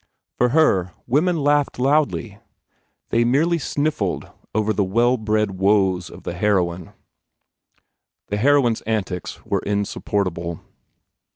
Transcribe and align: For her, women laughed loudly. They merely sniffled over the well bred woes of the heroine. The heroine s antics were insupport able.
For 0.39 0.49
her, 0.49 0.93
women 1.05 1.37
laughed 1.37 1.77
loudly. 1.77 2.39
They 3.09 3.23
merely 3.23 3.59
sniffled 3.59 4.27
over 4.55 4.73
the 4.73 4.83
well 4.83 5.15
bred 5.15 5.59
woes 5.59 6.09
of 6.09 6.23
the 6.23 6.33
heroine. 6.33 6.93
The 8.29 8.37
heroine 8.37 8.73
s 8.73 8.81
antics 8.87 9.45
were 9.45 9.61
insupport 9.63 10.25
able. 10.25 10.61